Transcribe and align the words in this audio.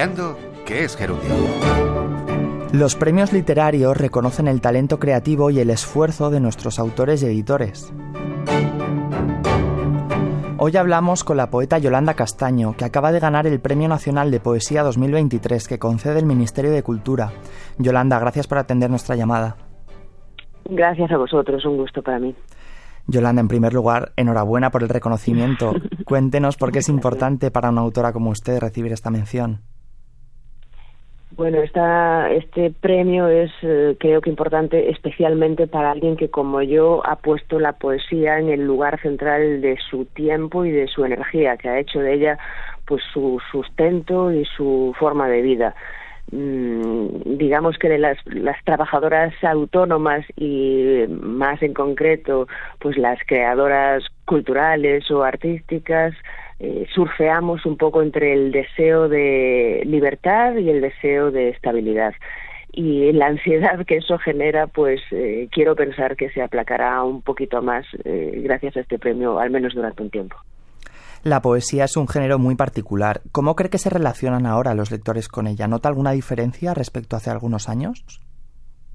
Creando 0.00 0.38
qué 0.64 0.84
es 0.84 0.96
gerundio. 0.96 1.28
Los 2.72 2.96
premios 2.96 3.34
literarios 3.34 3.94
reconocen 3.94 4.48
el 4.48 4.62
talento 4.62 4.98
creativo 4.98 5.50
y 5.50 5.60
el 5.60 5.68
esfuerzo 5.68 6.30
de 6.30 6.40
nuestros 6.40 6.78
autores 6.78 7.22
y 7.22 7.26
editores. 7.26 7.92
Hoy 10.56 10.74
hablamos 10.78 11.22
con 11.22 11.36
la 11.36 11.50
poeta 11.50 11.76
Yolanda 11.76 12.14
Castaño, 12.14 12.74
que 12.78 12.86
acaba 12.86 13.12
de 13.12 13.20
ganar 13.20 13.46
el 13.46 13.60
Premio 13.60 13.90
Nacional 13.90 14.30
de 14.30 14.40
Poesía 14.40 14.82
2023 14.84 15.68
que 15.68 15.78
concede 15.78 16.18
el 16.18 16.24
Ministerio 16.24 16.70
de 16.70 16.82
Cultura. 16.82 17.32
Yolanda, 17.76 18.18
gracias 18.18 18.46
por 18.46 18.56
atender 18.56 18.88
nuestra 18.88 19.16
llamada. 19.16 19.58
Gracias 20.64 21.12
a 21.12 21.18
vosotros, 21.18 21.62
un 21.66 21.76
gusto 21.76 22.02
para 22.02 22.18
mí. 22.18 22.34
Yolanda, 23.06 23.42
en 23.42 23.48
primer 23.48 23.74
lugar, 23.74 24.12
enhorabuena 24.16 24.70
por 24.70 24.82
el 24.82 24.88
reconocimiento. 24.88 25.74
Cuéntenos 26.06 26.56
por 26.56 26.72
qué 26.72 26.78
es 26.78 26.88
importante 26.88 27.50
para 27.50 27.68
una 27.68 27.82
autora 27.82 28.14
como 28.14 28.30
usted 28.30 28.60
recibir 28.60 28.92
esta 28.92 29.10
mención. 29.10 29.60
Bueno, 31.36 31.58
esta, 31.62 32.30
este 32.32 32.72
premio 32.72 33.28
es, 33.28 33.50
eh, 33.62 33.96
creo 34.00 34.20
que 34.20 34.30
importante, 34.30 34.90
especialmente 34.90 35.68
para 35.68 35.92
alguien 35.92 36.16
que, 36.16 36.28
como 36.28 36.60
yo, 36.60 37.06
ha 37.06 37.16
puesto 37.16 37.60
la 37.60 37.72
poesía 37.74 38.38
en 38.38 38.48
el 38.48 38.66
lugar 38.66 39.00
central 39.00 39.60
de 39.60 39.78
su 39.90 40.06
tiempo 40.06 40.64
y 40.64 40.72
de 40.72 40.88
su 40.88 41.04
energía, 41.04 41.56
que 41.56 41.68
ha 41.68 41.78
hecho 41.78 42.00
de 42.00 42.14
ella, 42.14 42.38
pues, 42.84 43.02
su 43.12 43.40
sustento 43.52 44.32
y 44.32 44.44
su 44.44 44.92
forma 44.98 45.28
de 45.28 45.42
vida. 45.42 45.74
Mm, 46.32 47.38
digamos 47.38 47.76
que 47.78 47.88
de 47.88 47.98
las, 47.98 48.18
las 48.26 48.62
trabajadoras 48.64 49.32
autónomas 49.42 50.24
y 50.36 51.04
más 51.08 51.60
en 51.60 51.74
concreto 51.74 52.46
pues 52.78 52.96
las 52.96 53.18
creadoras 53.26 54.04
culturales 54.30 55.10
o 55.10 55.24
artísticas 55.24 56.14
eh, 56.60 56.86
surfeamos 56.94 57.66
un 57.66 57.76
poco 57.76 58.00
entre 58.00 58.32
el 58.32 58.52
deseo 58.52 59.08
de 59.08 59.82
libertad 59.84 60.54
y 60.54 60.70
el 60.70 60.80
deseo 60.80 61.32
de 61.32 61.48
estabilidad 61.48 62.14
y 62.70 63.10
la 63.10 63.26
ansiedad 63.26 63.84
que 63.84 63.96
eso 63.96 64.18
genera, 64.18 64.68
pues 64.68 65.00
eh, 65.10 65.48
quiero 65.50 65.74
pensar 65.74 66.14
que 66.14 66.30
se 66.30 66.42
aplacará 66.42 67.02
un 67.02 67.22
poquito 67.22 67.60
más 67.60 67.84
eh, 68.04 68.40
gracias 68.44 68.76
a 68.76 68.80
este 68.80 69.00
premio, 69.00 69.40
al 69.40 69.50
menos 69.50 69.74
durante 69.74 70.00
un 70.04 70.10
tiempo. 70.10 70.36
La 71.24 71.42
poesía 71.42 71.86
es 71.86 71.96
un 71.96 72.06
género 72.06 72.38
muy 72.38 72.54
particular. 72.54 73.22
¿Cómo 73.32 73.56
cree 73.56 73.68
que 73.68 73.78
se 73.78 73.90
relacionan 73.90 74.46
ahora 74.46 74.74
los 74.74 74.92
lectores 74.92 75.26
con 75.26 75.48
ella? 75.48 75.66
¿Nota 75.66 75.88
alguna 75.88 76.12
diferencia 76.12 76.72
respecto 76.72 77.16
a 77.16 77.18
hace 77.18 77.30
algunos 77.30 77.68
años? 77.68 78.04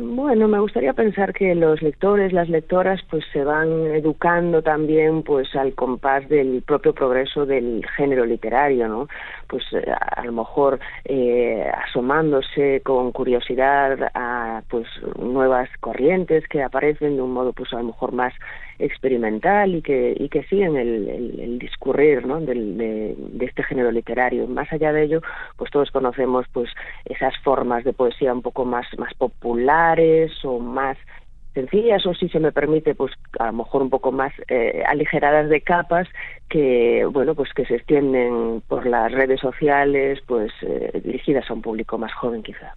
Bueno, 0.00 0.46
me 0.46 0.60
gustaría 0.60 0.92
pensar 0.92 1.32
que 1.32 1.56
los 1.56 1.82
lectores, 1.82 2.32
las 2.32 2.48
lectoras, 2.48 3.00
pues 3.10 3.24
se 3.32 3.42
van 3.42 3.68
educando 3.88 4.62
también, 4.62 5.24
pues 5.24 5.56
al 5.56 5.74
compás 5.74 6.28
del 6.28 6.62
propio 6.62 6.94
progreso 6.94 7.44
del 7.44 7.84
género 7.96 8.24
literario, 8.24 8.86
¿no? 8.86 9.08
Pues 9.48 9.64
eh, 9.72 9.90
a, 9.90 10.24
lo 10.24 10.30
mejor 10.30 10.78
eh, 11.04 11.68
asomándose 11.84 12.80
con 12.84 13.10
curiosidad 13.10 14.12
a 14.14 14.47
pues 14.68 14.86
nuevas 15.18 15.68
corrientes 15.80 16.46
que 16.48 16.62
aparecen 16.62 17.16
de 17.16 17.22
un 17.22 17.32
modo, 17.32 17.52
pues 17.52 17.72
a 17.72 17.76
lo 17.76 17.84
mejor 17.84 18.12
más 18.12 18.32
experimental 18.78 19.74
y 19.74 19.82
que 19.82 20.14
y 20.18 20.28
que 20.28 20.44
siguen 20.44 20.76
el, 20.76 21.08
el, 21.08 21.58
discurrir, 21.58 22.26
¿no? 22.26 22.40
Del, 22.40 22.78
de, 22.78 23.44
este 23.44 23.62
género 23.62 23.90
literario. 23.90 24.46
Más 24.46 24.72
allá 24.72 24.92
de 24.92 25.04
ello, 25.04 25.20
pues 25.56 25.70
todos 25.70 25.90
conocemos, 25.90 26.46
pues 26.52 26.70
esas 27.04 27.36
formas 27.42 27.84
de 27.84 27.92
poesía 27.92 28.32
un 28.32 28.42
poco 28.42 28.64
más 28.64 28.86
más 28.98 29.14
popular 29.14 30.00
o 30.44 30.58
más 30.58 30.96
sencillas 31.54 32.06
o 32.06 32.14
si 32.14 32.28
se 32.28 32.40
me 32.40 32.52
permite 32.52 32.94
pues 32.94 33.12
a 33.38 33.46
lo 33.46 33.52
mejor 33.52 33.82
un 33.82 33.90
poco 33.90 34.12
más 34.12 34.32
eh, 34.48 34.82
aligeradas 34.86 35.48
de 35.48 35.60
capas 35.60 36.06
que 36.48 37.04
bueno 37.10 37.34
pues 37.34 37.52
que 37.52 37.64
se 37.64 37.76
extienden 37.76 38.62
por 38.68 38.86
las 38.86 39.10
redes 39.12 39.40
sociales 39.40 40.20
pues 40.26 40.52
eh, 40.62 41.00
dirigidas 41.02 41.50
a 41.50 41.54
un 41.54 41.62
público 41.62 41.98
más 41.98 42.12
joven 42.14 42.42
quizá 42.42 42.74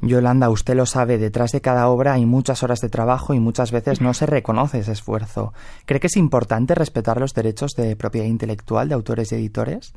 Yolanda, 0.00 0.50
usted 0.50 0.74
lo 0.74 0.86
sabe, 0.86 1.18
detrás 1.18 1.52
de 1.52 1.60
cada 1.60 1.88
obra 1.88 2.14
hay 2.14 2.26
muchas 2.26 2.62
horas 2.62 2.80
de 2.80 2.88
trabajo 2.88 3.34
y 3.34 3.40
muchas 3.40 3.72
veces 3.72 4.00
no 4.00 4.14
se 4.14 4.26
reconoce 4.26 4.78
ese 4.78 4.92
esfuerzo. 4.92 5.52
¿Cree 5.86 6.00
que 6.00 6.08
es 6.08 6.16
importante 6.16 6.74
respetar 6.74 7.20
los 7.20 7.34
derechos 7.34 7.72
de 7.72 7.96
propiedad 7.96 8.26
intelectual 8.26 8.88
de 8.88 8.94
autores 8.94 9.32
y 9.32 9.36
editores? 9.36 9.94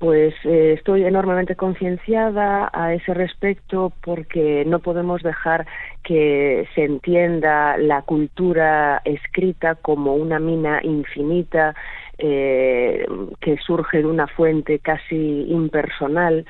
Pues 0.00 0.32
eh, 0.44 0.76
estoy 0.78 1.04
enormemente 1.04 1.56
concienciada 1.56 2.70
a 2.72 2.94
ese 2.94 3.12
respecto 3.12 3.92
porque 4.02 4.64
no 4.66 4.78
podemos 4.78 5.22
dejar 5.22 5.66
que 6.02 6.66
se 6.74 6.84
entienda 6.84 7.76
la 7.76 8.00
cultura 8.00 9.02
escrita 9.04 9.74
como 9.74 10.14
una 10.14 10.38
mina 10.38 10.80
infinita 10.82 11.74
eh, 12.16 13.06
que 13.40 13.58
surge 13.58 13.98
de 13.98 14.06
una 14.06 14.26
fuente 14.26 14.78
casi 14.78 15.42
impersonal. 15.50 16.46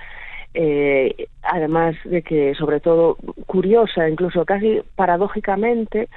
Eh, 0.53 1.29
además 1.43 1.97
de 2.05 2.23
que, 2.23 2.55
sobre 2.55 2.81
todo, 2.81 3.17
curiosa, 3.47 4.09
incluso 4.09 4.45
casi 4.45 4.81
paradójicamente, 4.97 6.09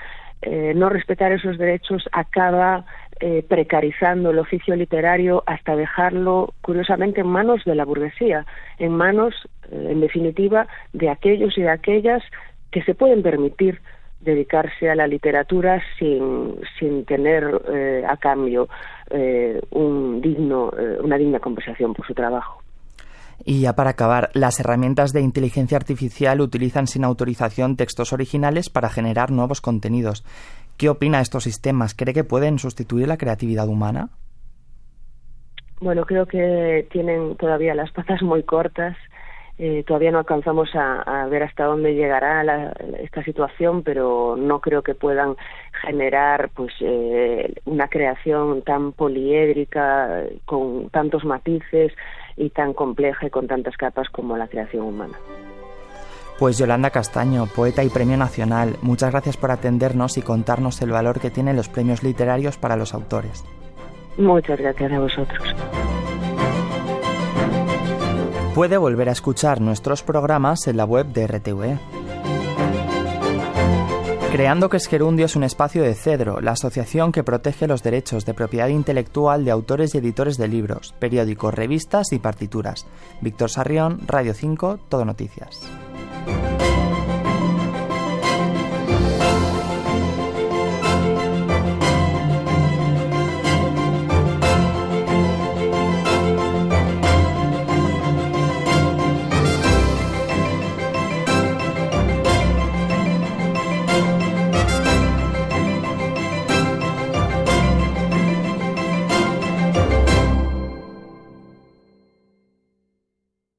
no 0.76 0.90
respetar 0.90 1.32
esos 1.32 1.58
derechos 1.58 2.04
acaba 2.12 2.84
eh, 3.26 3.42
precarizando 3.48 4.32
el 4.32 4.40
oficio 4.40 4.76
literario 4.76 5.44
hasta 5.46 5.78
dejarlo, 5.78 6.54
curiosamente, 6.62 7.22
en 7.22 7.28
manos 7.28 7.64
de 7.64 7.74
la 7.74 7.86
burguesía, 7.86 8.46
en 8.80 8.92
manos, 8.92 9.34
eh, 9.72 9.88
en 9.92 10.02
definitiva, 10.02 10.68
de 10.92 11.10
aquellos 11.10 11.58
y 11.58 11.62
de 11.62 11.70
aquellas 11.70 12.22
que 12.70 12.84
se 12.84 12.96
pueden 12.96 13.24
permitir 13.24 13.80
dedicarse 14.20 14.90
a 14.90 14.96
la 14.96 15.08
literatura 15.08 15.82
sin, 15.98 16.56
sin 16.78 17.06
tener 17.06 17.62
eh, 17.72 18.04
a 18.06 18.18
cambio 18.18 18.68
un 19.70 20.20
digno, 20.20 20.72
una 21.02 21.18
digna 21.18 21.40
compensación 21.40 21.94
por 21.94 22.06
su 22.08 22.16
trabajo. 22.16 22.64
Y 23.46 23.62
ya 23.62 23.74
para 23.74 23.92
acabar, 23.92 24.30
las 24.34 24.60
herramientas 24.60 25.12
de 25.12 25.22
inteligencia 25.22 25.78
artificial 25.78 26.42
utilizan 26.42 26.88
sin 26.88 27.04
autorización 27.04 27.76
textos 27.76 28.14
originales 28.14 28.70
para 28.70 28.90
generar 28.90 29.32
nuevos 29.32 29.62
contenidos. 29.62 30.24
¿Qué 30.78 30.90
opina 30.90 31.22
estos 31.22 31.44
sistemas? 31.44 31.94
¿Cree 31.94 32.14
que 32.14 32.24
pueden 32.24 32.60
sustituir 32.60 33.08
la 33.08 33.18
creatividad 33.18 33.68
humana? 33.68 34.10
Bueno, 35.82 36.06
creo 36.06 36.26
que 36.26 36.88
tienen 36.92 37.36
todavía 37.36 37.76
las 37.76 37.92
patas 37.92 38.22
muy 38.22 38.44
cortas. 38.44 38.96
Eh, 39.60 39.84
todavía 39.86 40.12
no 40.12 40.18
alcanzamos 40.18 40.70
a, 40.74 41.28
ver 41.30 41.44
hasta 41.44 41.66
dónde 41.66 41.94
llegará 41.94 42.74
esta 43.00 43.24
situación, 43.24 43.84
pero 43.84 44.36
no 44.36 44.60
creo 44.62 44.82
que 44.82 44.96
puedan 44.96 45.36
generar 45.82 46.50
pues 46.56 46.74
eh, 46.80 47.54
una 47.66 47.88
creación 47.88 48.64
tan 48.64 48.94
poliédrica, 48.94 50.24
con 50.46 50.90
tantos 50.90 51.24
matices 51.24 51.94
y 52.36 52.50
tan 52.50 52.74
compleja 52.74 53.28
y 53.28 53.30
con 53.30 53.48
tantas 53.48 53.78
capas 53.78 54.10
como 54.10 54.38
la 54.38 54.48
creación 54.48 54.86
humana. 54.86 55.18
Pues 56.40 56.58
Yolanda 56.58 56.90
Castaño, 56.90 57.46
poeta 57.46 57.84
y 57.84 57.90
premio 57.90 58.18
nacional, 58.18 58.78
muchas 58.82 59.12
gracias 59.12 59.38
por 59.38 59.52
atendernos 59.52 60.18
y 60.18 60.22
contarnos 60.22 60.82
el 60.82 60.92
valor 60.92 61.20
que 61.20 61.30
tienen 61.30 61.56
los 61.56 61.70
premios 61.70 62.04
literarios 62.04 62.58
para 62.58 62.76
los 62.76 62.94
autores. 62.94 63.44
Muchas 64.18 64.60
gracias 64.60 64.92
a 64.92 65.00
vosotros. 65.00 65.56
Puede 68.56 68.78
volver 68.78 69.10
a 69.10 69.14
escuchar 69.14 69.62
nuestros 69.62 70.04
programas 70.04 70.68
en 70.68 70.78
la 70.78 70.86
web 70.86 71.08
de 71.08 71.28
RTV. 71.28 72.03
Creando 74.34 74.68
que 74.68 74.78
es 74.78 74.88
Gerundio 74.88 75.28
es 75.28 75.36
un 75.36 75.44
espacio 75.44 75.84
de 75.84 75.94
Cedro, 75.94 76.42
la 76.42 76.54
asociación 76.54 77.12
que 77.12 77.24
protege 77.24 77.68
los 77.68 77.84
derechos 77.84 78.26
de 78.26 78.34
propiedad 78.34 78.68
intelectual 78.68 79.46
de 79.46 79.52
autores 79.52 79.94
y 79.94 80.00
editores 80.00 80.40
de 80.40 80.48
libros, 80.48 80.96
periódicos, 80.98 81.54
revistas 81.54 82.12
y 82.14 82.18
partituras. 82.18 82.88
Víctor 83.22 83.52
Sarrión, 83.52 84.00
Radio 84.08 84.34
5, 84.34 84.80
Todo 84.90 85.06
Noticias. 85.06 85.62